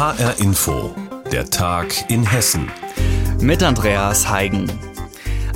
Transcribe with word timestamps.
HR 0.00 0.40
Info, 0.40 0.94
der 1.30 1.50
Tag 1.50 2.10
in 2.10 2.24
Hessen. 2.24 2.70
Mit 3.38 3.62
Andreas 3.62 4.30
Heigen. 4.30 4.66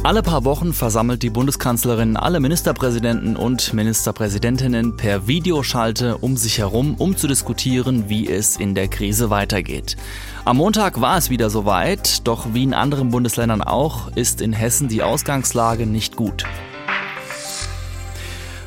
Alle 0.02 0.22
paar 0.22 0.44
Wochen 0.44 0.74
versammelt 0.74 1.22
die 1.22 1.30
Bundeskanzlerin 1.30 2.18
alle 2.18 2.40
Ministerpräsidenten 2.40 3.36
und 3.36 3.72
Ministerpräsidentinnen 3.72 4.98
per 4.98 5.26
Videoschalte 5.26 6.18
um 6.18 6.36
sich 6.36 6.58
herum, 6.58 6.96
um 6.98 7.16
zu 7.16 7.26
diskutieren, 7.26 8.10
wie 8.10 8.30
es 8.30 8.58
in 8.58 8.74
der 8.74 8.88
Krise 8.88 9.30
weitergeht. 9.30 9.96
Am 10.44 10.58
Montag 10.58 11.00
war 11.00 11.16
es 11.16 11.30
wieder 11.30 11.48
soweit, 11.48 12.26
doch 12.26 12.52
wie 12.52 12.64
in 12.64 12.74
anderen 12.74 13.08
Bundesländern 13.08 13.62
auch, 13.62 14.14
ist 14.14 14.42
in 14.42 14.52
Hessen 14.52 14.88
die 14.88 15.02
Ausgangslage 15.02 15.86
nicht 15.86 16.16
gut. 16.16 16.44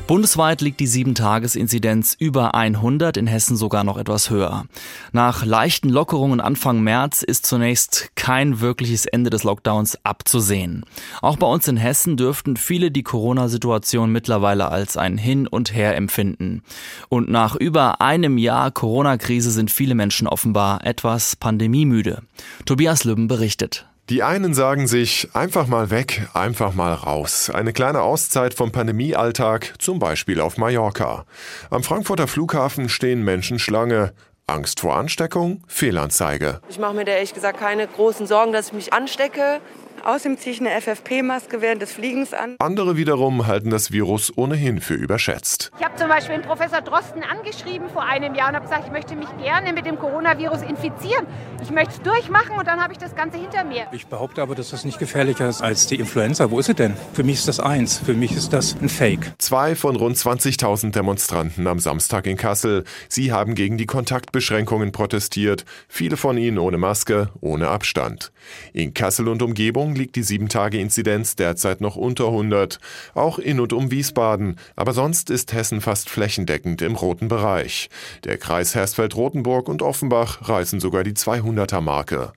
Bundesweit 0.08 0.62
liegt 0.62 0.80
die 0.80 0.88
7-Tages-Inzidenz 0.88 2.16
über 2.18 2.54
100, 2.54 3.18
in 3.18 3.26
Hessen 3.26 3.58
sogar 3.58 3.84
noch 3.84 3.98
etwas 3.98 4.30
höher. 4.30 4.64
Nach 5.12 5.44
leichten 5.44 5.90
Lockerungen 5.90 6.40
Anfang 6.40 6.80
März 6.80 7.22
ist 7.22 7.44
zunächst 7.44 8.12
kein 8.14 8.62
wirkliches 8.62 9.04
Ende 9.04 9.28
des 9.28 9.44
Lockdowns 9.44 10.02
abzusehen. 10.06 10.86
Auch 11.20 11.36
bei 11.36 11.46
uns 11.46 11.68
in 11.68 11.76
Hessen 11.76 12.16
dürften 12.16 12.56
viele 12.56 12.90
die 12.90 13.02
Corona-Situation 13.02 14.10
mittlerweile 14.10 14.70
als 14.70 14.96
ein 14.96 15.18
Hin 15.18 15.46
und 15.46 15.74
Her 15.74 15.94
empfinden. 15.94 16.62
Und 17.10 17.28
nach 17.28 17.54
über 17.54 18.00
einem 18.00 18.38
Jahr 18.38 18.70
Corona-Krise 18.70 19.50
sind 19.50 19.70
viele 19.70 19.94
Menschen 19.94 20.26
offenbar 20.26 20.86
etwas 20.86 21.36
pandemiemüde. 21.36 22.22
Tobias 22.64 23.04
Lübben 23.04 23.28
berichtet. 23.28 23.84
Die 24.08 24.22
einen 24.22 24.54
sagen 24.54 24.86
sich, 24.86 25.28
einfach 25.34 25.66
mal 25.66 25.90
weg, 25.90 26.28
einfach 26.32 26.72
mal 26.72 26.94
raus. 26.94 27.50
Eine 27.50 27.74
kleine 27.74 28.00
Auszeit 28.00 28.54
vom 28.54 28.72
Pandemiealltag, 28.72 29.74
zum 29.78 29.98
Beispiel 29.98 30.40
auf 30.40 30.56
Mallorca. 30.56 31.26
Am 31.68 31.82
Frankfurter 31.82 32.26
Flughafen 32.26 32.88
stehen 32.88 33.22
Menschen 33.22 33.58
Schlange. 33.58 34.14
Angst 34.46 34.80
vor 34.80 34.96
Ansteckung? 34.96 35.62
Fehlanzeige. 35.66 36.62
Ich 36.70 36.78
mache 36.78 36.94
mir 36.94 37.04
da 37.04 37.12
ehrlich 37.12 37.34
gesagt 37.34 37.60
keine 37.60 37.86
großen 37.86 38.26
Sorgen, 38.26 38.54
dass 38.54 38.68
ich 38.68 38.72
mich 38.72 38.92
anstecke. 38.94 39.60
Außerdem 40.04 40.38
ziehe 40.38 40.54
ich 40.54 40.60
eine 40.60 40.70
FFP-Maske 40.80 41.60
während 41.60 41.82
des 41.82 41.92
Fliegens 41.92 42.32
an. 42.32 42.56
Andere 42.58 42.96
wiederum 42.96 43.46
halten 43.46 43.70
das 43.70 43.92
Virus 43.92 44.32
ohnehin 44.36 44.80
für 44.80 44.94
überschätzt. 44.94 45.70
Ich 45.78 45.84
habe 45.84 45.96
zum 45.96 46.08
Beispiel 46.08 46.36
den 46.36 46.44
Professor 46.44 46.80
Drosten 46.80 47.22
angeschrieben 47.22 47.88
vor 47.90 48.04
einem 48.04 48.34
Jahr 48.34 48.48
und 48.48 48.56
habe 48.56 48.64
gesagt, 48.64 48.84
ich 48.86 48.92
möchte 48.92 49.16
mich 49.16 49.28
gerne 49.42 49.72
mit 49.72 49.86
dem 49.86 49.98
Coronavirus 49.98 50.62
infizieren. 50.62 51.26
Ich 51.62 51.70
möchte 51.70 51.94
es 51.94 52.02
durchmachen 52.02 52.56
und 52.58 52.66
dann 52.66 52.80
habe 52.80 52.92
ich 52.92 52.98
das 52.98 53.14
Ganze 53.14 53.38
hinter 53.38 53.64
mir. 53.64 53.86
Ich 53.92 54.06
behaupte 54.06 54.42
aber, 54.42 54.54
dass 54.54 54.70
das 54.70 54.84
nicht 54.84 54.98
gefährlicher 54.98 55.48
ist 55.48 55.62
als 55.62 55.86
die 55.86 55.96
Influenza. 55.96 56.50
Wo 56.50 56.58
ist 56.58 56.66
sie 56.66 56.74
denn? 56.74 56.94
Für 57.12 57.24
mich 57.24 57.36
ist 57.36 57.48
das 57.48 57.60
eins. 57.60 57.98
Für 57.98 58.14
mich 58.14 58.32
ist 58.32 58.52
das 58.52 58.76
ein 58.80 58.88
Fake. 58.88 59.32
Zwei 59.38 59.74
von 59.74 59.96
rund 59.96 60.16
20.000 60.16 60.92
Demonstranten 60.92 61.66
am 61.66 61.80
Samstag 61.80 62.26
in 62.26 62.36
Kassel. 62.36 62.84
Sie 63.08 63.32
haben 63.32 63.54
gegen 63.54 63.76
die 63.76 63.86
Kontaktbeschränkungen 63.86 64.92
protestiert. 64.92 65.64
Viele 65.88 66.16
von 66.16 66.38
ihnen 66.38 66.58
ohne 66.58 66.78
Maske, 66.78 67.30
ohne 67.40 67.68
Abstand. 67.68 68.32
In 68.72 68.94
Kassel 68.94 69.28
und 69.28 69.42
Umgebung 69.42 69.87
liegt 69.94 70.16
die 70.16 70.24
7-Tage-Inzidenz 70.24 71.36
derzeit 71.36 71.80
noch 71.80 71.96
unter 71.96 72.26
100, 72.26 72.78
auch 73.14 73.38
in 73.38 73.60
und 73.60 73.72
um 73.72 73.90
Wiesbaden, 73.90 74.56
aber 74.76 74.92
sonst 74.92 75.30
ist 75.30 75.52
Hessen 75.52 75.80
fast 75.80 76.10
flächendeckend 76.10 76.82
im 76.82 76.94
roten 76.94 77.28
Bereich. 77.28 77.90
Der 78.24 78.38
Kreis 78.38 78.74
Hersfeld-Rotenburg 78.74 79.68
und 79.68 79.82
Offenbach 79.82 80.48
reißen 80.48 80.80
sogar 80.80 81.04
die 81.04 81.14
200er-Marke. 81.14 82.32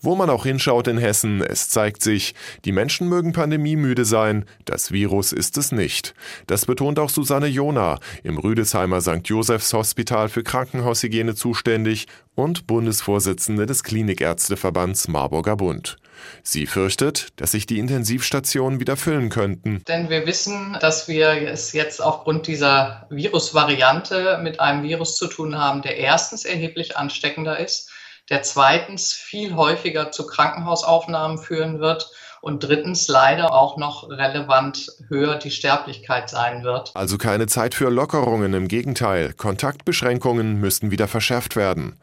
Wo 0.00 0.14
man 0.14 0.30
auch 0.30 0.44
hinschaut 0.44 0.88
in 0.88 0.98
Hessen, 0.98 1.42
es 1.42 1.68
zeigt 1.68 2.02
sich, 2.02 2.34
die 2.64 2.72
Menschen 2.72 3.08
mögen 3.08 3.32
pandemiemüde 3.32 4.04
sein, 4.04 4.44
das 4.64 4.92
Virus 4.92 5.32
ist 5.32 5.56
es 5.56 5.72
nicht. 5.72 6.14
Das 6.46 6.66
betont 6.66 6.98
auch 6.98 7.10
Susanne 7.10 7.46
Jona, 7.46 7.98
im 8.22 8.38
Rüdesheimer 8.38 9.00
St. 9.00 9.22
Josephs 9.24 9.72
Hospital 9.72 10.28
für 10.28 10.42
Krankenhaushygiene 10.42 11.34
zuständig 11.34 12.06
und 12.34 12.66
Bundesvorsitzende 12.66 13.66
des 13.66 13.82
Klinikärzteverbands 13.82 15.08
Marburger 15.08 15.56
Bund. 15.56 15.96
Sie 16.42 16.66
fürchtet, 16.66 17.28
dass 17.36 17.52
sich 17.52 17.66
die 17.66 17.78
Intensivstationen 17.78 18.80
wieder 18.80 18.96
füllen 18.96 19.28
könnten. 19.28 19.82
Denn 19.88 20.08
wir 20.10 20.26
wissen, 20.26 20.76
dass 20.80 21.08
wir 21.08 21.28
es 21.50 21.72
jetzt 21.72 22.02
aufgrund 22.02 22.46
dieser 22.46 23.06
Virusvariante 23.10 24.38
mit 24.42 24.60
einem 24.60 24.82
Virus 24.82 25.16
zu 25.16 25.26
tun 25.26 25.58
haben, 25.58 25.82
der 25.82 25.96
erstens 25.96 26.44
erheblich 26.44 26.96
ansteckender 26.96 27.58
ist 27.58 27.90
der 28.30 28.42
zweitens 28.42 29.12
viel 29.12 29.54
häufiger 29.54 30.10
zu 30.10 30.26
Krankenhausaufnahmen 30.26 31.38
führen 31.38 31.80
wird 31.80 32.10
und 32.46 32.62
drittens 32.62 33.08
leider 33.08 33.52
auch 33.52 33.76
noch 33.76 34.08
relevant 34.08 34.92
höher 35.08 35.34
die 35.34 35.50
Sterblichkeit 35.50 36.30
sein 36.30 36.62
wird. 36.62 36.92
Also 36.94 37.18
keine 37.18 37.48
Zeit 37.48 37.74
für 37.74 37.90
Lockerungen, 37.90 38.54
im 38.54 38.68
Gegenteil, 38.68 39.32
Kontaktbeschränkungen 39.32 40.60
müssten 40.60 40.92
wieder 40.92 41.08
verschärft 41.08 41.56
werden. 41.56 41.96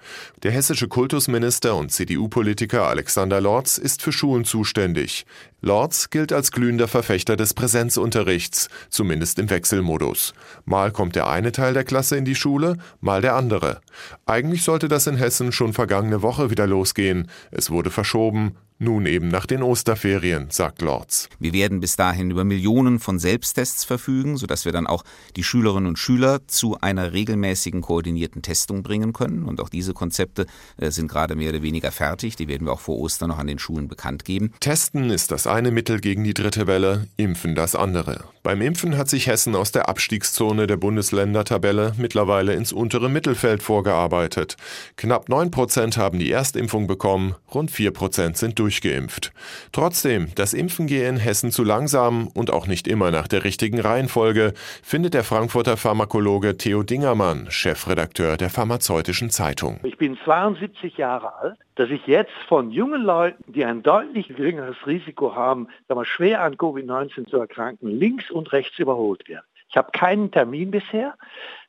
Der 0.44 0.52
hessische 0.52 0.90
Kultusminister 0.90 1.78
und 1.78 1.94
CDU-Politiker 1.94 2.90
Alexander 2.90 3.40
Lorz 3.40 3.78
ist 3.78 4.02
für 4.02 4.12
Schulen 4.12 4.44
zuständig. 4.44 5.26
Lorz 5.62 6.10
gilt 6.10 6.34
als 6.34 6.52
glühender 6.52 6.90
Verfechter 6.90 7.38
des 7.38 7.54
Präsenzunterrichts, 7.54 8.68
zumindest 8.90 9.40
im 9.40 9.50
Wechselmodus. 9.50 10.34
Mal 10.66 10.92
kommt 10.92 11.16
der 11.16 11.28
eine 11.28 11.54
Teil 11.54 11.74
der 11.74 11.86
Klasse 11.86 12.18
in 12.18 12.26
die 12.26 12.36
Schule, 12.36 12.76
mal 13.00 13.22
der 13.22 13.36
andere. 13.36 13.80
Eigentlich 14.26 14.64
sollte 14.64 14.90
das 14.90 15.08
in 15.08 15.16
Hessen 15.16 15.54
schon 15.54 15.72
vergangene 15.72 16.22
Woche 16.22 16.50
wieder 16.50 16.68
losgehen. 16.68 17.30
Es 17.50 17.70
wurde 17.70 17.92
verschoben, 17.92 18.58
nun 18.80 19.06
eben 19.06 19.28
nach 19.28 19.46
den 19.46 19.64
Osterferien, 19.64 20.48
sagt 20.50 20.82
Lorz. 20.82 21.30
Wir 21.40 21.54
werden 21.54 21.80
bis 21.80 21.96
dahin 21.96 22.32
über 22.32 22.44
Millionen 22.44 23.00
von 23.00 23.20
Selbsttests 23.20 23.84
verfügen, 23.86 24.38
sodass 24.38 24.66
wir 24.66 24.72
dann 24.72 24.88
auch 24.88 25.04
die 25.36 25.44
Schülerinnen 25.44 25.88
und 25.88 26.00
Schüler 26.00 26.48
zu 26.48 26.78
einer 26.82 27.14
regelmäßigen 27.14 27.82
koordinierten 27.82 28.42
Testung 28.42 28.84
bringen 28.84 29.14
können. 29.14 29.44
Und 29.44 29.62
auch 29.62 29.70
diese 29.70 29.94
Konzepte 29.94 30.46
äh, 30.78 30.92
sind 30.92 31.08
gerade 31.08 31.36
mehr 31.36 31.50
oder 31.50 31.62
weniger 31.62 31.92
fertig. 31.92 32.36
Die 32.36 32.48
werden 32.48 32.68
wir 32.68 32.74
auch 32.74 32.80
vor 32.80 33.00
Ostern 33.00 33.30
noch 33.30 33.40
an 33.40 33.48
den 33.48 33.60
Schulen 33.60 33.88
bekannt 33.88 34.26
geben. 34.26 34.54
Testen 34.60 35.10
ist 35.10 35.32
das 35.32 35.48
eine 35.48 35.72
Mittel 35.72 36.00
gegen 36.00 36.24
die 36.24 36.34
dritte 36.34 36.68
Welle, 36.68 37.08
Impfen 37.18 37.56
das 37.56 37.76
andere. 37.76 38.26
Beim 38.44 38.62
Impfen 38.62 38.98
hat 38.98 39.10
sich 39.10 39.28
Hessen 39.28 39.56
aus 39.56 39.72
der 39.72 39.88
Abstiegszone 39.88 40.68
der 40.68 40.76
Bundesländertabelle 40.76 41.94
mittlerweile 41.98 42.54
ins 42.54 42.74
untere 42.74 43.10
Mittelfeld 43.10 43.64
vorgearbeitet. 43.64 44.58
Knapp 44.98 45.30
9 45.30 45.50
Prozent 45.50 45.96
haben 45.96 46.20
die 46.20 46.30
Erstimpfung 46.30 46.88
bekommen, 46.88 47.36
rund 47.54 47.72
4 47.72 47.92
Prozent 47.92 48.38
sind 48.38 48.60
durchgeimpft. 48.64 49.34
Trotzdem, 49.74 50.30
das 50.36 50.54
Impfen 50.54 50.88
gehe 50.88 51.10
in 51.10 51.18
Hessen 51.18 51.52
zu 51.52 51.66
langsam 51.66 52.28
und 52.28 52.50
auch 52.50 52.66
nicht 52.66 52.88
immer 52.88 53.12
nach 53.12 53.28
der 53.28 53.44
richtigen 53.44 53.82
Reihenfolge, 53.82 54.54
findet 54.82 55.14
der 55.14 55.26
Frankfurter 55.26 55.76
Pharmakologe 55.76 56.56
Theo 56.56 56.82
Dingermann, 56.84 57.52
Chefredakteur 57.52 58.38
der 58.38 58.50
Pharmazeutischen 58.50 59.30
Zeitung. 59.30 59.82
Ich 59.84 59.98
bin 59.98 60.18
72 60.24 60.98
Jahre 60.98 61.36
alt 61.36 61.58
dass 61.76 61.90
ich 61.90 62.06
jetzt 62.06 62.38
von 62.48 62.70
jungen 62.70 63.02
Leuten, 63.02 63.52
die 63.52 63.66
ein 63.66 63.82
deutlich 63.82 64.28
geringeres 64.28 64.78
Risiko 64.86 65.36
haben, 65.36 65.68
mal, 65.90 66.06
schwer 66.06 66.42
an 66.42 66.56
Covid-19 66.56 67.28
zu 67.28 67.38
erkranken, 67.38 67.90
links 67.90 68.30
und 68.30 68.52
rechts 68.52 68.78
überholt 68.78 69.28
werden. 69.28 69.46
Ich 69.70 69.78
habe 69.78 69.90
keinen 69.92 70.30
Termin 70.30 70.70
bisher. 70.70 71.16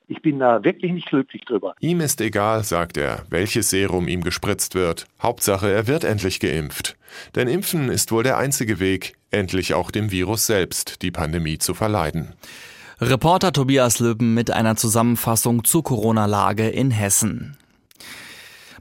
Ich 0.07 0.21
bin 0.21 0.39
da 0.39 0.63
wirklich 0.65 0.93
nicht 0.93 1.09
glücklich 1.09 1.43
drüber. 1.47 1.75
Ihm 1.81 2.01
ist 2.01 2.21
egal, 2.21 2.63
sagt 2.63 2.99
er, 2.99 3.25
welches 3.31 3.71
Serum 3.71 4.07
ihm 4.07 4.23
gespritzt 4.23 4.75
wird. 4.75 5.07
Hauptsache, 5.23 5.71
er 5.71 5.87
wird 5.87 6.05
endlich 6.05 6.41
geimpft. 6.41 6.97
Denn 7.35 7.49
Impfen 7.49 7.89
ist 7.89 8.13
wohl 8.13 8.23
der 8.23 8.37
einzige 8.37 8.81
Weg, 8.81 9.15
endlich 9.31 9.73
auch 9.73 9.91
dem 9.91 10.11
Virus 10.11 10.47
selbst 10.47 11.01
die 11.03 11.11
Pandemie 11.11 11.59
zu 11.59 11.73
verleiden. 11.73 12.35
Reporter 13.01 13.53
Tobias 13.53 13.99
Löben 13.99 14.35
mit 14.35 14.51
einer 14.51 14.77
Zusammenfassung 14.77 15.65
zur 15.65 15.83
Corona-Lage 15.83 16.69
in 16.69 16.91
Hessen. 16.91 17.57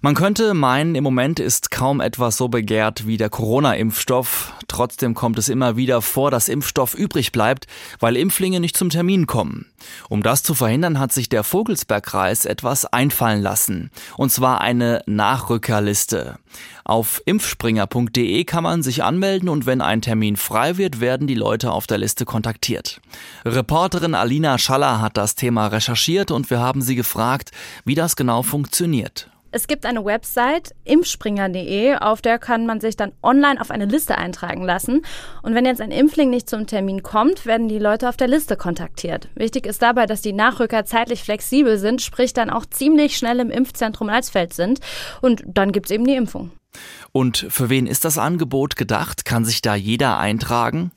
Man 0.02 0.16
könnte 0.16 0.54
meinen, 0.54 0.96
im 0.96 1.04
Moment 1.04 1.40
ist 1.40 1.72
kaum 1.72 2.02
etwas 2.02 2.36
so 2.36 2.50
begehrt 2.50 3.08
wie 3.08 3.16
der 3.16 3.30
Corona-Impfstoff. 3.30 4.54
Trotzdem 4.74 5.14
kommt 5.14 5.38
es 5.38 5.50
immer 5.50 5.78
wieder 5.78 6.02
vor, 6.02 6.32
dass 6.32 6.50
Impfstoff 6.50 6.96
übrig 6.96 7.32
bleibt, 7.32 7.68
weil 8.00 8.18
Impflinge 8.18 8.60
nicht 8.60 8.76
zum 8.76 8.90
Termin 8.90 9.28
kommen. 9.28 9.68
Um 10.10 10.24
das 10.24 10.42
zu 10.42 10.56
verhindern, 10.56 10.98
hat 10.98 11.12
sich 11.12 11.30
der 11.30 11.44
Vogelsbergkreis 11.44 12.46
etwas 12.46 12.88
einfallen 12.88 13.44
lassen. 13.44 13.92
Und 14.18 14.32
zwar 14.32 14.62
eine 14.62 15.04
Nachrückerliste. 15.06 16.40
Auf 16.86 17.22
impfspringer.de 17.26 18.44
kann 18.46 18.64
man 18.64 18.82
sich 18.82 19.04
anmelden 19.04 19.48
und 19.48 19.68
wenn 19.68 19.80
ein 19.80 20.02
Termin 20.02 20.38
frei 20.38 20.76
wird, 20.78 21.00
werden 21.00 21.28
die 21.28 21.36
Leute 21.36 21.72
auf 21.72 21.86
der 21.86 22.00
Liste 22.00 22.26
kontaktiert. 22.26 23.00
Reporterin 23.46 24.16
Alina 24.16 24.58
Schaller 24.58 25.00
hat 25.02 25.18
das 25.18 25.36
Thema 25.36 25.68
recherchiert 25.68 26.32
und 26.32 26.50
wir 26.50 26.60
haben 26.60 26.82
sie 26.82 26.96
gefragt, 26.96 27.52
wie 27.86 27.94
das 27.94 28.16
genau 28.16 28.42
funktioniert. 28.42 29.30
Es 29.56 29.68
gibt 29.68 29.86
eine 29.86 30.04
Website, 30.04 30.74
impfspringer.de, 30.84 31.98
auf 31.98 32.24
der 32.24 32.40
kann 32.40 32.66
man 32.66 32.82
sich 32.82 32.96
dann 32.96 33.12
online 33.22 33.62
auf 33.62 33.70
eine 33.70 33.86
Liste 33.86 34.18
eintragen 34.18 34.64
lassen. 34.64 35.06
Und 35.44 35.54
wenn 35.54 35.64
jetzt 35.64 35.80
ein 35.80 35.92
Impfling 35.92 36.32
nicht 36.32 36.50
zum 36.50 36.66
Termin 36.66 37.04
kommt, 37.04 37.46
werden 37.46 37.68
die 37.68 37.78
Leute 37.78 38.10
auf 38.10 38.18
der 38.18 38.28
Liste 38.28 38.58
kontaktiert. 38.58 39.30
Wichtig 39.36 39.68
ist 39.68 39.84
dabei, 39.84 40.08
dass 40.08 40.24
die 40.24 40.34
Nachrücker 40.34 40.86
zeitlich 40.86 41.22
flexibel 41.22 41.78
sind, 41.78 42.02
sprich 42.02 42.34
dann 42.34 42.50
auch 42.50 42.66
ziemlich 42.66 43.16
schnell 43.16 43.40
im 43.40 43.52
Impfzentrum 43.52 44.10
Alsfeld 44.10 44.56
sind. 44.56 44.80
Und 45.22 45.44
dann 45.46 45.72
gibt's 45.72 45.92
eben 45.92 46.08
die 46.08 46.16
Impfung. 46.16 46.52
Und 47.12 47.46
für 47.50 47.70
wen 47.70 47.86
ist 47.86 48.06
das 48.06 48.18
Angebot 48.18 48.76
gedacht? 48.76 49.24
Kann 49.24 49.46
sich 49.46 49.62
da 49.62 49.76
jeder 49.76 50.18
eintragen? 50.18 50.92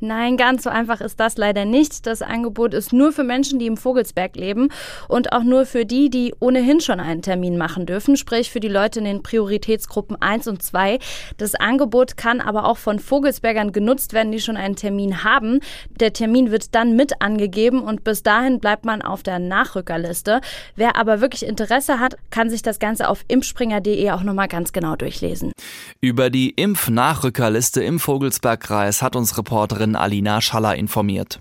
Nein, 0.00 0.36
ganz 0.36 0.64
so 0.64 0.70
einfach 0.70 1.00
ist 1.00 1.20
das 1.20 1.36
leider 1.36 1.64
nicht. 1.64 2.06
Das 2.06 2.22
Angebot 2.22 2.74
ist 2.74 2.92
nur 2.92 3.12
für 3.12 3.24
Menschen, 3.24 3.58
die 3.58 3.66
im 3.66 3.76
Vogelsberg 3.76 4.36
leben 4.36 4.68
und 5.08 5.32
auch 5.32 5.42
nur 5.42 5.66
für 5.66 5.84
die, 5.84 6.10
die 6.10 6.34
ohnehin 6.40 6.80
schon 6.80 7.00
einen 7.00 7.22
Termin 7.22 7.56
machen 7.56 7.86
dürfen, 7.86 8.16
sprich 8.16 8.50
für 8.50 8.60
die 8.60 8.68
Leute 8.68 8.98
in 9.00 9.04
den 9.04 9.22
Prioritätsgruppen 9.22 10.20
1 10.20 10.48
und 10.48 10.62
2. 10.62 10.98
Das 11.36 11.54
Angebot 11.54 12.16
kann 12.16 12.40
aber 12.40 12.64
auch 12.64 12.78
von 12.78 12.98
Vogelsbergern 12.98 13.72
genutzt 13.72 14.12
werden, 14.12 14.32
die 14.32 14.40
schon 14.40 14.56
einen 14.56 14.76
Termin 14.76 15.24
haben. 15.24 15.60
Der 15.98 16.12
Termin 16.12 16.50
wird 16.50 16.74
dann 16.74 16.96
mit 16.96 17.20
angegeben 17.22 17.82
und 17.82 18.04
bis 18.04 18.22
dahin 18.22 18.60
bleibt 18.60 18.84
man 18.84 19.02
auf 19.02 19.22
der 19.22 19.38
Nachrückerliste. 19.38 20.40
Wer 20.76 20.96
aber 20.96 21.20
wirklich 21.20 21.44
Interesse 21.46 21.98
hat, 21.98 22.16
kann 22.30 22.50
sich 22.50 22.62
das 22.62 22.78
Ganze 22.78 23.08
auf 23.08 23.24
impfspringer.de 23.28 24.10
auch 24.10 24.22
nochmal 24.22 24.48
ganz 24.48 24.72
genau 24.72 24.96
durchlesen. 24.96 25.52
Über 26.00 26.30
die 26.30 26.50
Impfnachrückerliste 26.50 27.82
im 27.82 28.00
Vogelsbergkreis 28.00 29.02
hat 29.02 29.16
uns 29.16 29.36
Reporterin 29.60 29.94
Alina 29.94 30.40
Schaller 30.40 30.74
informiert. 30.74 31.38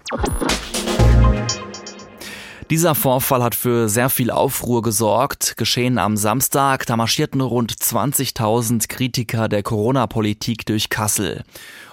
Dieser 2.69 2.93
Vorfall 2.93 3.41
hat 3.41 3.55
für 3.55 3.87
sehr 3.87 4.09
viel 4.09 4.29
Aufruhr 4.29 4.81
gesorgt. 4.81 5.55
Geschehen 5.55 5.97
am 5.97 6.17
Samstag, 6.17 6.85
da 6.85 6.97
marschierten 6.97 7.39
rund 7.39 7.71
20.000 7.73 8.89
Kritiker 8.89 9.47
der 9.47 9.63
Corona-Politik 9.63 10.65
durch 10.65 10.89
Kassel. 10.89 11.45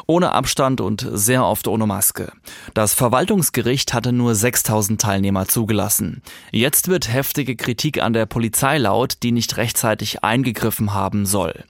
Ohne 0.08 0.32
Abstand 0.32 0.80
und 0.80 1.04
sehr 1.12 1.44
oft 1.44 1.66
ohne 1.66 1.86
Maske. 1.86 2.30
Das 2.74 2.94
Verwaltungsgericht 2.94 3.92
hatte 3.92 4.12
nur 4.12 4.36
6000 4.36 5.00
Teilnehmer 5.00 5.48
zugelassen. 5.48 6.22
Jetzt 6.52 6.86
wird 6.86 7.12
heftige 7.12 7.56
Kritik 7.56 8.00
an 8.00 8.12
der 8.12 8.26
Polizei 8.26 8.78
laut, 8.78 9.24
die 9.24 9.32
nicht 9.32 9.56
rechtzeitig 9.56 10.22
eingegriffen 10.22 10.94
haben 10.94 11.26
soll. 11.26 11.64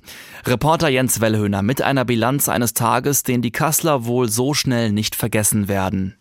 Reporter 0.45 0.89
Jens 0.89 1.23
Wellhöhner 1.23 1.63
mit 1.63 1.81
einer 1.81 2.05
Bilanz 2.05 2.51
eines 2.51 2.75
Tages, 2.75 3.23
den 3.23 3.41
die 3.41 3.53
Kassler 3.53 4.05
wohl 4.05 4.29
so 4.29 4.53
schnell 4.53 4.93
nicht 4.93 5.17
vergessen 5.17 5.69
werden. 5.69 6.15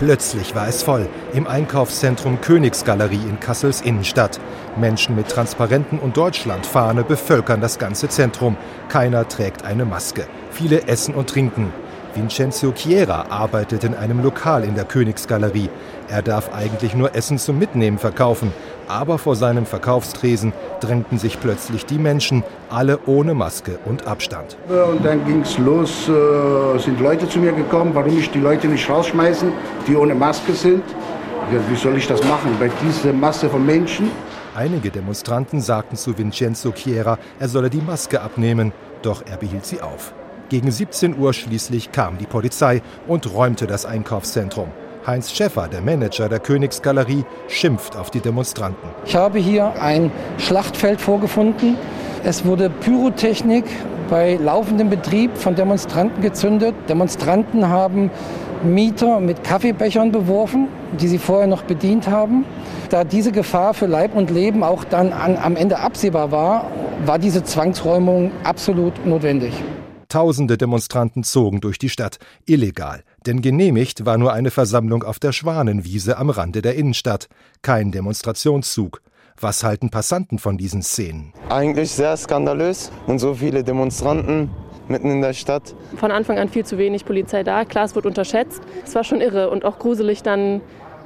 Plötzlich 0.00 0.54
war 0.54 0.66
es 0.66 0.82
voll 0.82 1.10
im 1.34 1.46
Einkaufszentrum 1.46 2.40
Königsgalerie 2.40 3.20
in 3.28 3.38
Kassels 3.38 3.82
Innenstadt. 3.82 4.40
Menschen 4.76 5.16
mit 5.16 5.28
Transparenten 5.28 5.98
und 5.98 6.16
Deutschlandfahne 6.16 7.04
bevölkern 7.04 7.60
das 7.60 7.78
ganze 7.78 8.08
Zentrum. 8.08 8.56
Keiner 8.88 9.28
trägt 9.28 9.64
eine 9.64 9.84
Maske. 9.84 10.26
Viele 10.50 10.86
essen 10.88 11.14
und 11.14 11.30
trinken. 11.30 11.72
Vincenzo 12.14 12.72
Chiera 12.72 13.26
arbeitet 13.30 13.84
in 13.84 13.94
einem 13.94 14.22
Lokal 14.22 14.64
in 14.64 14.74
der 14.74 14.84
Königsgalerie. 14.84 15.70
Er 16.08 16.22
darf 16.22 16.52
eigentlich 16.52 16.94
nur 16.94 17.14
Essen 17.14 17.38
zum 17.38 17.58
Mitnehmen 17.58 17.98
verkaufen. 17.98 18.52
Aber 18.88 19.18
vor 19.18 19.36
seinem 19.36 19.64
Verkaufstresen 19.64 20.52
drängten 20.80 21.18
sich 21.18 21.38
plötzlich 21.38 21.86
die 21.86 21.98
Menschen, 21.98 22.42
alle 22.68 22.98
ohne 23.06 23.34
Maske 23.34 23.78
und 23.84 24.08
Abstand. 24.08 24.56
Und 24.68 25.04
dann 25.04 25.24
ging 25.24 25.42
es 25.42 25.56
los, 25.58 26.08
äh, 26.08 26.78
sind 26.78 27.00
Leute 27.00 27.28
zu 27.28 27.38
mir 27.38 27.52
gekommen, 27.52 27.92
warum 27.94 28.18
ich 28.18 28.30
die 28.30 28.40
Leute 28.40 28.66
nicht 28.66 28.90
rausschmeißen, 28.90 29.52
die 29.86 29.94
ohne 29.94 30.14
Maske 30.14 30.52
sind. 30.52 30.82
Wie 31.68 31.76
soll 31.76 31.96
ich 31.96 32.06
das 32.08 32.22
machen 32.24 32.56
bei 32.58 32.70
dieser 32.82 33.12
Masse 33.12 33.48
von 33.48 33.64
Menschen? 33.64 34.10
Einige 34.54 34.90
Demonstranten 34.90 35.60
sagten 35.60 35.96
zu 35.96 36.18
Vincenzo 36.18 36.72
Chiera, 36.72 37.18
er 37.38 37.48
solle 37.48 37.70
die 37.70 37.80
Maske 37.80 38.20
abnehmen, 38.20 38.72
doch 39.02 39.24
er 39.24 39.36
behielt 39.36 39.64
sie 39.64 39.80
auf. 39.80 40.12
Gegen 40.48 40.72
17 40.72 41.16
Uhr 41.16 41.32
schließlich 41.32 41.92
kam 41.92 42.18
die 42.18 42.26
Polizei 42.26 42.82
und 43.06 43.32
räumte 43.32 43.68
das 43.68 43.86
Einkaufszentrum. 43.86 44.72
Heinz 45.06 45.32
Schäffer, 45.32 45.68
der 45.68 45.80
Manager 45.80 46.28
der 46.28 46.40
Königsgalerie, 46.40 47.24
schimpft 47.48 47.96
auf 47.96 48.10
die 48.10 48.20
Demonstranten. 48.20 48.88
Ich 49.06 49.16
habe 49.16 49.38
hier 49.38 49.80
ein 49.80 50.12
Schlachtfeld 50.38 51.00
vorgefunden. 51.00 51.76
Es 52.22 52.44
wurde 52.44 52.68
Pyrotechnik 52.68 53.64
bei 54.10 54.36
laufendem 54.36 54.90
Betrieb 54.90 55.36
von 55.36 55.54
Demonstranten 55.54 56.20
gezündet. 56.20 56.74
Demonstranten 56.88 57.68
haben 57.68 58.10
Mieter 58.62 59.20
mit 59.20 59.42
Kaffeebechern 59.42 60.12
beworfen, 60.12 60.68
die 61.00 61.08
sie 61.08 61.18
vorher 61.18 61.46
noch 61.46 61.62
bedient 61.62 62.08
haben. 62.08 62.44
Da 62.90 63.04
diese 63.04 63.32
Gefahr 63.32 63.72
für 63.72 63.86
Leib 63.86 64.14
und 64.14 64.30
Leben 64.30 64.62
auch 64.62 64.84
dann 64.84 65.12
an, 65.12 65.38
am 65.38 65.56
Ende 65.56 65.78
absehbar 65.78 66.30
war, 66.30 66.70
war 67.06 67.18
diese 67.18 67.42
Zwangsräumung 67.42 68.32
absolut 68.44 69.06
notwendig. 69.06 69.54
Tausende 70.08 70.58
Demonstranten 70.58 71.22
zogen 71.22 71.60
durch 71.60 71.78
die 71.78 71.88
Stadt, 71.88 72.18
illegal, 72.44 73.04
denn 73.26 73.42
genehmigt 73.42 74.06
war 74.06 74.18
nur 74.18 74.32
eine 74.32 74.50
Versammlung 74.50 75.02
auf 75.02 75.18
der 75.18 75.32
Schwanenwiese 75.32 76.16
am 76.18 76.30
Rande 76.30 76.62
der 76.62 76.74
Innenstadt, 76.74 77.28
kein 77.62 77.92
Demonstrationszug. 77.92 79.02
Was 79.40 79.64
halten 79.64 79.90
Passanten 79.90 80.38
von 80.38 80.58
diesen 80.58 80.82
Szenen? 80.82 81.32
Eigentlich 81.48 81.90
sehr 81.92 82.16
skandalös 82.16 82.92
und 83.06 83.18
so 83.18 83.34
viele 83.34 83.64
Demonstranten 83.64 84.50
mitten 84.88 85.10
in 85.10 85.22
der 85.22 85.32
Stadt. 85.32 85.74
Von 85.96 86.10
Anfang 86.10 86.38
an 86.38 86.48
viel 86.48 86.66
zu 86.66 86.76
wenig 86.76 87.04
Polizei 87.06 87.42
da. 87.42 87.64
Klar, 87.64 87.86
es 87.86 87.94
wird 87.94 88.04
unterschätzt. 88.04 88.60
Es 88.84 88.94
war 88.94 89.04
schon 89.04 89.20
irre 89.20 89.48
und 89.48 89.64
auch 89.64 89.78
gruselig, 89.78 90.22
dann 90.22 90.60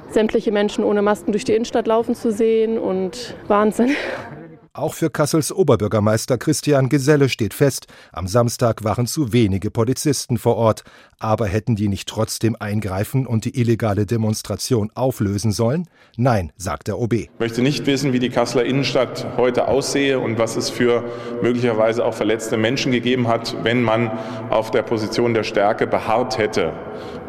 sämtliche 0.09 0.51
Menschen 0.51 0.83
ohne 0.83 1.01
Masken 1.01 1.31
durch 1.31 1.45
die 1.45 1.53
Innenstadt 1.53 1.87
laufen 1.87 2.15
zu 2.15 2.31
sehen 2.31 2.77
und 2.77 3.35
Wahnsinn. 3.47 3.95
Auch 4.77 4.93
für 4.93 5.09
Kassels 5.09 5.53
Oberbürgermeister 5.53 6.37
Christian 6.37 6.89
Geselle 6.89 7.29
steht 7.29 7.53
fest, 7.53 7.87
am 8.11 8.27
Samstag 8.27 8.83
waren 8.83 9.07
zu 9.07 9.31
wenige 9.31 9.71
Polizisten 9.71 10.37
vor 10.37 10.57
Ort. 10.57 10.83
Aber 11.17 11.47
hätten 11.47 11.77
die 11.77 11.87
nicht 11.87 12.09
trotzdem 12.09 12.57
eingreifen 12.59 13.25
und 13.25 13.45
die 13.45 13.57
illegale 13.57 14.05
Demonstration 14.05 14.91
auflösen 14.93 15.53
sollen? 15.53 15.87
Nein, 16.17 16.51
sagt 16.57 16.89
der 16.89 16.99
OB. 16.99 17.13
Ich 17.13 17.29
möchte 17.39 17.61
nicht 17.61 17.85
wissen, 17.85 18.11
wie 18.11 18.19
die 18.19 18.29
Kasseler 18.29 18.65
Innenstadt 18.65 19.25
heute 19.37 19.69
aussehe 19.69 20.19
und 20.19 20.37
was 20.39 20.57
es 20.57 20.69
für 20.69 21.05
möglicherweise 21.41 22.03
auch 22.03 22.13
verletzte 22.13 22.57
Menschen 22.57 22.91
gegeben 22.91 23.29
hat, 23.29 23.55
wenn 23.63 23.81
man 23.81 24.11
auf 24.49 24.71
der 24.71 24.81
Position 24.81 25.33
der 25.33 25.43
Stärke 25.43 25.87
beharrt 25.87 26.37
hätte. 26.37 26.73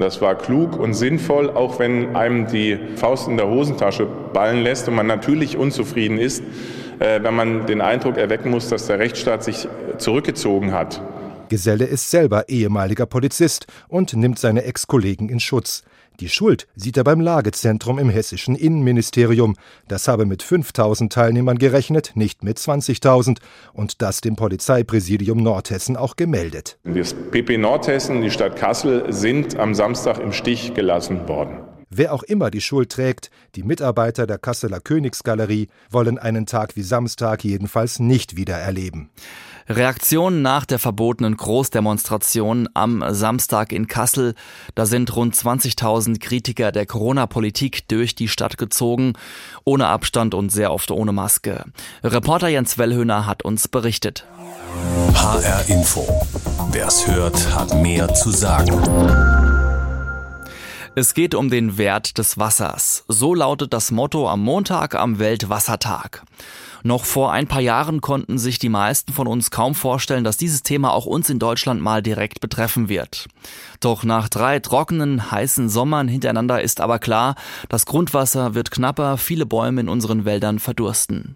Das 0.00 0.20
war 0.20 0.34
klug 0.34 0.76
und 0.76 0.94
sinnvoll, 0.94 1.50
auch 1.50 1.78
wenn 1.78 2.16
einem 2.16 2.48
die 2.48 2.76
Faust 2.96 3.28
in 3.28 3.36
der 3.36 3.46
Hosentasche 3.46 4.04
ballen 4.04 4.64
lässt 4.64 4.88
und 4.88 4.96
man 4.96 5.06
natürlich 5.06 5.56
unzufrieden 5.56 6.18
ist 6.18 6.42
wenn 6.98 7.34
man 7.34 7.66
den 7.66 7.80
Eindruck 7.80 8.16
erwecken 8.16 8.50
muss, 8.50 8.68
dass 8.68 8.86
der 8.86 8.98
Rechtsstaat 8.98 9.44
sich 9.44 9.68
zurückgezogen 9.98 10.72
hat. 10.72 11.00
Geselle 11.48 11.84
ist 11.84 12.10
selber 12.10 12.48
ehemaliger 12.48 13.06
Polizist 13.06 13.66
und 13.88 14.14
nimmt 14.14 14.38
seine 14.38 14.64
Ex-Kollegen 14.64 15.28
in 15.28 15.40
Schutz. 15.40 15.82
Die 16.20 16.30
Schuld 16.30 16.66
sieht 16.74 16.96
er 16.96 17.04
beim 17.04 17.20
Lagezentrum 17.20 17.98
im 17.98 18.08
hessischen 18.08 18.56
Innenministerium. 18.56 19.54
Das 19.86 20.08
habe 20.08 20.24
mit 20.24 20.42
5000 20.42 21.12
Teilnehmern 21.12 21.58
gerechnet, 21.58 22.12
nicht 22.14 22.42
mit 22.42 22.56
20.000 22.56 23.38
und 23.74 24.00
das 24.00 24.22
dem 24.22 24.34
Polizeipräsidium 24.34 25.42
Nordhessen 25.42 25.96
auch 25.96 26.16
gemeldet. 26.16 26.78
Das 26.84 27.12
PP 27.12 27.58
Nordhessen, 27.58 28.22
die 28.22 28.30
Stadt 28.30 28.56
Kassel 28.56 29.12
sind 29.12 29.58
am 29.58 29.74
Samstag 29.74 30.18
im 30.18 30.32
Stich 30.32 30.72
gelassen 30.72 31.28
worden. 31.28 31.58
Wer 31.88 32.12
auch 32.12 32.24
immer 32.24 32.50
die 32.50 32.60
Schuld 32.60 32.90
trägt, 32.90 33.30
die 33.54 33.62
Mitarbeiter 33.62 34.26
der 34.26 34.38
Kasseler 34.38 34.80
Königsgalerie 34.80 35.68
wollen 35.88 36.18
einen 36.18 36.46
Tag 36.46 36.74
wie 36.74 36.82
Samstag 36.82 37.44
jedenfalls 37.44 38.00
nicht 38.00 38.36
wieder 38.36 38.56
erleben. 38.56 39.10
Reaktionen 39.68 40.42
nach 40.42 40.64
der 40.64 40.78
verbotenen 40.78 41.36
Großdemonstration 41.36 42.68
am 42.74 43.04
Samstag 43.08 43.72
in 43.72 43.88
Kassel. 43.88 44.34
Da 44.74 44.86
sind 44.86 45.14
rund 45.14 45.34
20.000 45.34 46.20
Kritiker 46.20 46.70
der 46.72 46.86
Corona-Politik 46.86 47.88
durch 47.88 48.14
die 48.14 48.28
Stadt 48.28 48.58
gezogen, 48.58 49.14
ohne 49.64 49.88
Abstand 49.88 50.34
und 50.34 50.50
sehr 50.50 50.72
oft 50.72 50.90
ohne 50.90 51.12
Maske. 51.12 51.64
Reporter 52.04 52.48
Jens 52.48 52.78
Wellhöhner 52.78 53.26
hat 53.26 53.44
uns 53.44 53.66
berichtet. 53.68 54.24
HR 55.14 55.68
Info. 55.68 56.06
Wer's 56.70 57.06
hört, 57.06 57.54
hat 57.54 57.74
mehr 57.80 58.12
zu 58.14 58.30
sagen. 58.30 59.45
Es 60.98 61.12
geht 61.12 61.34
um 61.34 61.50
den 61.50 61.76
Wert 61.76 62.16
des 62.16 62.38
Wassers. 62.38 63.04
So 63.06 63.34
lautet 63.34 63.74
das 63.74 63.90
Motto 63.90 64.30
am 64.30 64.40
Montag 64.40 64.94
am 64.94 65.18
Weltwassertag. 65.18 66.22
Noch 66.86 67.04
vor 67.04 67.32
ein 67.32 67.48
paar 67.48 67.60
Jahren 67.60 68.00
konnten 68.00 68.38
sich 68.38 68.60
die 68.60 68.68
meisten 68.68 69.12
von 69.12 69.26
uns 69.26 69.50
kaum 69.50 69.74
vorstellen, 69.74 70.22
dass 70.22 70.36
dieses 70.36 70.62
Thema 70.62 70.92
auch 70.92 71.04
uns 71.04 71.28
in 71.28 71.40
Deutschland 71.40 71.80
mal 71.82 72.00
direkt 72.00 72.40
betreffen 72.40 72.88
wird. 72.88 73.26
Doch 73.80 74.04
nach 74.04 74.28
drei 74.28 74.60
trockenen, 74.60 75.32
heißen 75.32 75.68
Sommern 75.68 76.06
hintereinander 76.06 76.62
ist 76.62 76.80
aber 76.80 77.00
klar, 77.00 77.34
das 77.68 77.86
Grundwasser 77.86 78.54
wird 78.54 78.70
knapper, 78.70 79.18
viele 79.18 79.46
Bäume 79.46 79.80
in 79.80 79.88
unseren 79.88 80.24
Wäldern 80.24 80.60
verdursten. 80.60 81.34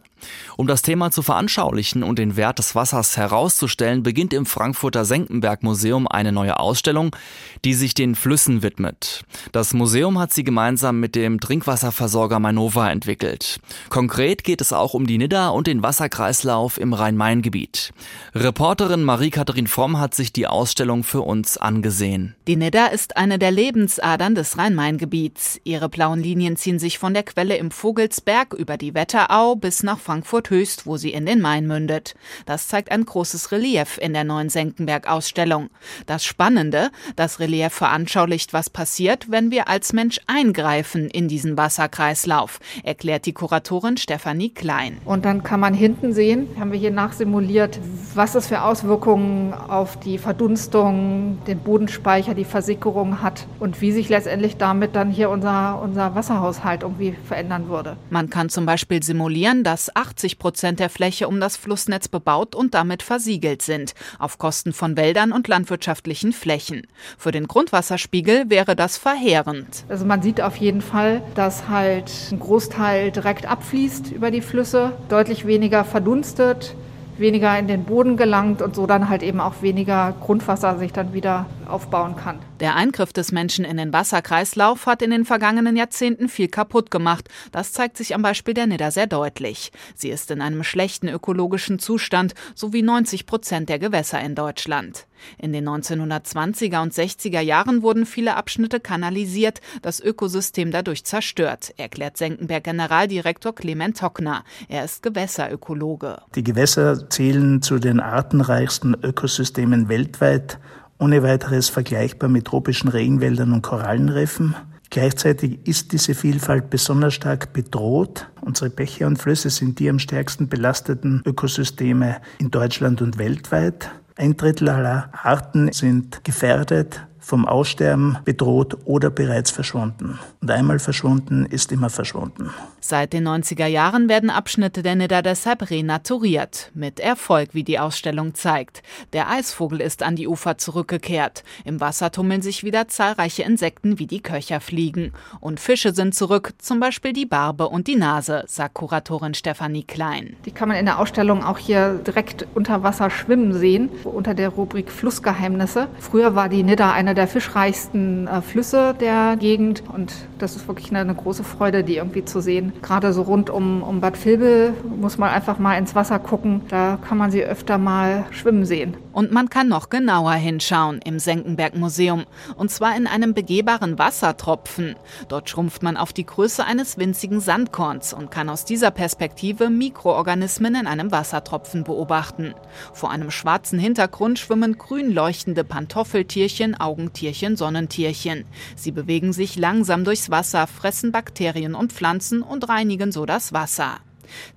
Um 0.57 0.66
das 0.66 0.83
Thema 0.83 1.11
zu 1.11 1.23
veranschaulichen 1.23 2.02
und 2.02 2.19
den 2.19 2.37
Wert 2.37 2.59
des 2.59 2.75
Wassers 2.75 3.16
herauszustellen, 3.16 4.02
beginnt 4.02 4.35
im 4.35 4.47
Frankfurter 4.47 5.04
Senckenberg 5.04 5.62
Museum 5.62 6.07
eine 6.07 6.33
neue 6.33 6.59
Ausstellung, 6.59 7.16
die 7.64 7.75
sich 7.75 7.95
den 7.95 8.14
Flüssen 8.14 8.62
widmet. 8.62 9.25
Das 9.52 9.73
Museum 9.73 10.19
hat 10.19 10.33
sie 10.33 10.45
gemeinsam 10.45 11.00
mit 11.00 11.14
dem 11.14 11.40
Trinkwasserversorger 11.40 12.38
Mainova 12.38 12.90
entwickelt. 12.90 13.61
Konkret 13.88 14.45
geht 14.45 14.61
es 14.61 14.73
auch 14.73 14.95
um 14.95 15.07
die 15.07 15.19
Nidda 15.19 15.39
Nidda 15.40 15.49
und 15.50 15.66
den 15.66 15.82
Wasserkreislauf 15.82 16.78
im 16.78 16.92
Rhein-Main-Gebiet. 16.92 17.92
Reporterin 18.35 19.02
Marie-Katharin 19.02 19.68
Fromm 19.68 19.99
hat 19.99 20.14
sich 20.14 20.32
die 20.35 20.47
Ausstellung 20.47 21.02
für 21.02 21.23
uns 21.23 21.56
angesehen. 21.56 22.35
Die 22.47 22.56
Nidda 22.56 22.88
ist 22.88 23.16
eine 23.16 23.38
der 23.38 23.50
Lebensadern 23.50 24.35
des 24.35 24.59
Rhein-Main-Gebiets. 24.59 25.61
Ihre 25.64 25.88
blauen 25.88 26.23
Linien 26.23 26.56
ziehen 26.56 26.78
sich 26.78 26.99
von 26.99 27.14
der 27.14 27.23
Quelle 27.23 27.56
im 27.56 27.70
Vogelsberg 27.70 28.52
über 28.52 28.76
die 28.76 28.94
Wetterau 28.94 29.56
bis 29.56 29.82
nach 29.82 29.99
Frankfurt 29.99 30.50
Höchst, 30.50 30.85
wo 30.85 30.99
sie 30.99 31.11
in 31.11 31.25
den 31.25 31.40
Main 31.40 31.66
mündet. 31.66 32.14
Das 32.44 32.68
zeigt 32.68 32.90
ein 32.90 33.06
großes 33.06 33.50
Relief 33.50 33.99
in 33.99 34.12
der 34.12 34.25
neuen 34.25 34.50
Senckenberg-Ausstellung. 34.50 35.70
Das 36.04 36.23
Spannende, 36.23 36.90
das 37.16 37.40
Relief 37.40 37.73
veranschaulicht, 37.73 38.52
was 38.52 38.68
passiert, 38.68 39.30
wenn 39.30 39.50
wir 39.50 39.68
als 39.68 39.94
Mensch 39.94 40.20
eingreifen 40.26 41.09
in 41.09 41.28
diesen 41.28 41.56
Wasserkreislauf, 41.56 42.61
erklärt 42.85 43.25
die 43.25 43.32
Kuratorin 43.32 43.97
Stefanie 43.97 44.50
Klein. 44.50 44.99
Und 45.04 45.19
dann 45.24 45.42
kann 45.42 45.60
man 45.60 45.74
hinten 45.74 46.12
sehen, 46.12 46.48
haben 46.58 46.72
wir 46.72 46.78
hier 46.78 46.90
nachsimuliert, 46.90 47.78
was 48.14 48.34
es 48.34 48.46
für 48.46 48.62
Auswirkungen 48.62 49.54
auf 49.54 49.98
die 49.98 50.18
Verdunstung, 50.18 51.38
den 51.46 51.58
Bodenspeicher, 51.60 52.34
die 52.34 52.44
Versickerung 52.44 53.22
hat 53.22 53.46
und 53.58 53.80
wie 53.80 53.92
sich 53.92 54.08
letztendlich 54.08 54.56
damit 54.56 54.96
dann 54.96 55.10
hier 55.10 55.30
unser, 55.30 55.80
unser 55.82 56.14
Wasserhaushalt 56.14 56.82
irgendwie 56.82 57.14
verändern 57.24 57.68
würde. 57.68 57.96
Man 58.10 58.30
kann 58.30 58.48
zum 58.48 58.66
Beispiel 58.66 59.02
simulieren, 59.02 59.64
dass 59.64 59.94
80 59.94 60.38
Prozent 60.38 60.80
der 60.80 60.90
Fläche 60.90 61.28
um 61.28 61.40
das 61.40 61.56
Flussnetz 61.56 62.08
bebaut 62.08 62.54
und 62.54 62.74
damit 62.74 63.02
versiegelt 63.02 63.62
sind, 63.62 63.94
auf 64.18 64.38
Kosten 64.38 64.72
von 64.72 64.96
Wäldern 64.96 65.32
und 65.32 65.48
landwirtschaftlichen 65.48 66.32
Flächen. 66.32 66.86
Für 67.18 67.30
den 67.30 67.46
Grundwasserspiegel 67.46 68.50
wäre 68.50 68.76
das 68.76 68.96
verheerend. 68.96 69.84
Also 69.88 70.04
man 70.04 70.22
sieht 70.22 70.40
auf 70.40 70.56
jeden 70.56 70.80
Fall, 70.80 71.22
dass 71.34 71.68
halt 71.68 72.10
ein 72.32 72.40
Großteil 72.40 73.10
direkt 73.10 73.46
abfließt 73.46 74.12
über 74.12 74.30
die 74.30 74.40
Flüsse, 74.40 74.92
deutlich 75.11 75.47
weniger 75.47 75.85
verdunstet, 75.85 76.75
weniger 77.19 77.59
in 77.59 77.67
den 77.67 77.85
Boden 77.85 78.17
gelangt 78.17 78.62
und 78.62 78.75
so 78.75 78.87
dann 78.87 79.09
halt 79.09 79.23
eben 79.23 79.40
auch 79.40 79.62
weniger 79.62 80.14
Grundwasser 80.21 80.79
sich 80.79 80.93
dann 80.93 81.12
wieder 81.12 81.47
aufbauen 81.70 82.16
kann. 82.16 82.40
Der 82.60 82.76
Eingriff 82.76 83.12
des 83.12 83.32
Menschen 83.32 83.64
in 83.64 83.76
den 83.76 83.92
Wasserkreislauf 83.92 84.86
hat 84.86 85.02
in 85.02 85.10
den 85.10 85.24
vergangenen 85.24 85.76
Jahrzehnten 85.76 86.28
viel 86.28 86.48
kaputt 86.48 86.90
gemacht. 86.90 87.28
Das 87.52 87.72
zeigt 87.72 87.96
sich 87.96 88.14
am 88.14 88.22
Beispiel 88.22 88.54
der 88.54 88.66
Nidda 88.66 88.90
sehr 88.90 89.06
deutlich. 89.06 89.72
Sie 89.94 90.10
ist 90.10 90.30
in 90.30 90.40
einem 90.40 90.64
schlechten 90.64 91.08
ökologischen 91.08 91.78
Zustand, 91.78 92.34
so 92.54 92.72
wie 92.72 92.82
90 92.82 93.26
Prozent 93.26 93.68
der 93.68 93.78
Gewässer 93.78 94.20
in 94.20 94.34
Deutschland. 94.34 95.06
In 95.38 95.52
den 95.52 95.68
1920er 95.68 96.82
und 96.82 96.92
60er 96.92 97.40
Jahren 97.40 97.82
wurden 97.82 98.06
viele 98.06 98.36
Abschnitte 98.36 98.80
kanalisiert, 98.80 99.60
das 99.82 100.00
Ökosystem 100.00 100.70
dadurch 100.70 101.04
zerstört, 101.04 101.74
erklärt 101.76 102.16
Senckenberg 102.16 102.64
Generaldirektor 102.64 103.54
Clement 103.54 104.00
Hockner. 104.02 104.44
Er 104.68 104.84
ist 104.84 105.02
Gewässerökologe. 105.02 106.18
Die 106.34 106.44
Gewässer 106.44 107.08
zählen 107.10 107.62
zu 107.62 107.78
den 107.78 108.00
artenreichsten 108.00 108.96
Ökosystemen 109.02 109.88
weltweit, 109.88 110.58
ohne 111.00 111.23
weiteres 111.23 111.69
vergleichbar 111.69 112.28
mit 112.28 112.45
tropischen 112.45 112.88
Regenwäldern 112.88 113.52
und 113.52 113.62
Korallenriffen. 113.62 114.54
Gleichzeitig 114.90 115.66
ist 115.66 115.92
diese 115.92 116.14
Vielfalt 116.14 116.71
besonders 116.71 117.14
stark 117.14 117.52
bedroht. 117.52 118.28
Unsere 118.40 118.71
Bäche 118.71 119.07
und 119.07 119.19
Flüsse 119.19 119.50
sind 119.50 119.78
die 119.78 119.88
am 119.88 119.99
stärksten 119.99 120.49
belasteten 120.49 121.23
Ökosysteme 121.25 122.21
in 122.38 122.50
Deutschland 122.50 123.00
und 123.00 123.19
weltweit. 123.19 123.90
Ein 124.16 124.37
Drittel 124.37 124.69
aller 124.69 125.11
Arten 125.12 125.73
sind 125.73 126.23
gefährdet 126.25 127.00
vom 127.20 127.46
Aussterben 127.46 128.18
bedroht 128.24 128.78
oder 128.84 129.10
bereits 129.10 129.50
verschwunden. 129.50 130.18
Und 130.40 130.50
einmal 130.50 130.78
verschwunden 130.78 131.46
ist 131.46 131.70
immer 131.70 131.90
verschwunden. 131.90 132.50
Seit 132.80 133.12
den 133.12 133.28
90er 133.28 133.66
Jahren 133.66 134.08
werden 134.08 134.30
Abschnitte 134.30 134.82
der 134.82 134.96
Nidda 134.96 135.22
deshalb 135.22 135.70
renaturiert. 135.70 136.70
Mit 136.74 136.98
Erfolg, 136.98 137.50
wie 137.52 137.62
die 137.62 137.78
Ausstellung 137.78 138.34
zeigt. 138.34 138.82
Der 139.12 139.30
Eisvogel 139.30 139.80
ist 139.80 140.02
an 140.02 140.16
die 140.16 140.26
Ufer 140.26 140.58
zurückgekehrt. 140.58 141.44
Im 141.64 141.80
Wasser 141.80 142.10
tummeln 142.10 142.42
sich 142.42 142.64
wieder 142.64 142.88
zahlreiche 142.88 143.42
Insekten 143.42 143.98
wie 143.98 144.06
die 144.06 144.22
Köcherfliegen. 144.22 145.12
Und 145.40 145.60
Fische 145.60 145.92
sind 145.92 146.14
zurück, 146.14 146.54
zum 146.58 146.80
Beispiel 146.80 147.12
die 147.12 147.26
Barbe 147.26 147.68
und 147.68 147.86
die 147.86 147.96
Nase, 147.96 148.44
sagt 148.46 148.74
Kuratorin 148.74 149.34
Stefanie 149.34 149.84
Klein. 149.84 150.36
Die 150.46 150.50
kann 150.50 150.68
man 150.68 150.78
in 150.78 150.86
der 150.86 150.98
Ausstellung 150.98 151.44
auch 151.44 151.58
hier 151.58 152.00
direkt 152.06 152.46
unter 152.54 152.82
Wasser 152.82 153.10
schwimmen 153.10 153.52
sehen, 153.52 153.90
unter 154.04 154.34
der 154.34 154.48
Rubrik 154.48 154.90
Flussgeheimnisse. 154.90 155.88
Früher 155.98 156.34
war 156.34 156.48
die 156.48 156.62
Nidda 156.62 156.92
eine 156.92 157.10
der 157.14 157.26
fischreichsten 157.26 158.26
äh, 158.26 158.43
Flüsse 158.43 158.95
der 158.99 159.37
Gegend. 159.38 159.83
Und 159.93 160.12
das 160.42 160.56
ist 160.56 160.66
wirklich 160.68 160.90
eine, 160.90 161.00
eine 161.00 161.14
große 161.14 161.44
Freude, 161.44 161.85
die 161.85 161.97
irgendwie 161.97 162.25
zu 162.25 162.40
sehen. 162.40 162.73
Gerade 162.82 163.12
so 163.12 163.23
rund 163.23 163.50
um, 163.50 163.82
um 163.82 164.00
Bad 164.00 164.23
Vilbel 164.25 164.75
muss 164.99 165.18
man 165.18 165.30
einfach 165.30 165.59
mal 165.59 165.76
ins 165.76 165.94
Wasser 165.94 166.18
gucken. 166.18 166.62
Da 166.68 166.99
kann 167.06 167.18
man 167.18 167.30
sie 167.30 167.44
öfter 167.44 167.78
mal 167.78 168.25
schwimmen 168.30 168.64
sehen. 168.64 168.97
Und 169.12 169.32
man 169.32 169.50
kann 169.50 169.68
noch 169.68 169.90
genauer 169.90 170.32
hinschauen 170.35 171.00
im 171.04 171.18
Senckenberg 171.18 171.75
Museum. 171.76 172.25
Und 172.56 172.70
zwar 172.70 172.97
in 172.97 173.06
einem 173.06 173.35
begehbaren 173.35 173.99
Wassertropfen. 173.99 174.94
Dort 175.28 175.50
schrumpft 175.50 175.82
man 175.82 175.97
auf 175.97 176.12
die 176.12 176.26
Größe 176.26 176.64
eines 176.64 176.97
winzigen 176.97 177.40
Sandkorns 177.40 178.12
und 178.12 178.30
kann 178.30 178.49
aus 178.49 178.64
dieser 178.64 178.90
Perspektive 178.90 179.68
Mikroorganismen 179.68 180.75
in 180.76 180.87
einem 180.87 181.11
Wassertropfen 181.11 181.85
beobachten. 181.85 182.54
Vor 182.92 183.11
einem 183.11 183.30
schwarzen 183.30 183.78
Hintergrund 183.78 184.38
schwimmen 184.38 184.78
grün 184.78 185.12
leuchtende 185.12 185.64
Pantoffeltierchen, 185.64 186.80
Augentierchen, 186.80 187.56
Sonnentierchen. 187.56 188.44
Sie 188.76 188.92
bewegen 188.92 189.32
sich 189.32 189.56
langsam 189.56 190.04
durchs 190.04 190.29
Wasser, 190.30 190.66
fressen 190.66 191.12
Bakterien 191.12 191.75
und 191.75 191.92
Pflanzen 191.92 192.42
und 192.42 192.68
reinigen 192.68 193.12
so 193.12 193.26
das 193.26 193.52
Wasser. 193.52 193.99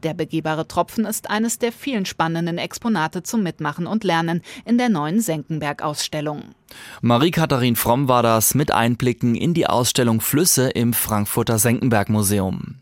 Der 0.04 0.14
begehbare 0.14 0.68
Tropfen 0.68 1.06
ist 1.06 1.30
eines 1.30 1.60
der 1.60 1.72
vielen 1.72 2.06
spannenden 2.06 2.58
Exponate 2.58 3.24
zum 3.24 3.44
Mitmachen 3.44 3.88
und 3.88 4.04
Lernen 4.04 4.42
in 4.66 4.78
der 4.78 4.90
neuen 4.90 5.22
Senckenberg-Ausstellung. 5.22 6.44
Marie-Katharin 7.02 7.76
Fromm 7.76 8.08
war 8.08 8.24
das 8.24 8.56
mit 8.56 8.72
Einblicken 8.72 9.36
in 9.36 9.54
die 9.54 9.68
Ausstellung 9.68 10.22
Flüsse 10.22 10.70
im 10.70 10.94
Frankfurter 10.94 11.60
Senckenberg-Museum. 11.60 12.76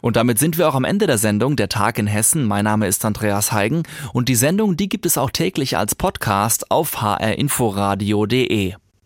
Und 0.00 0.16
damit 0.16 0.38
sind 0.38 0.58
wir 0.58 0.68
auch 0.68 0.74
am 0.74 0.84
Ende 0.84 1.06
der 1.06 1.18
Sendung 1.18 1.56
Der 1.56 1.68
Tag 1.68 1.98
in 1.98 2.06
Hessen. 2.06 2.44
Mein 2.44 2.64
Name 2.64 2.86
ist 2.86 3.04
Andreas 3.04 3.52
Heigen 3.52 3.82
und 4.12 4.28
die 4.28 4.36
Sendung, 4.36 4.76
die 4.76 4.88
gibt 4.88 5.06
es 5.06 5.18
auch 5.18 5.30
täglich 5.30 5.76
als 5.76 5.94
Podcast 5.94 6.70
auf 6.70 7.02
hrinforadio.de. 7.02 8.74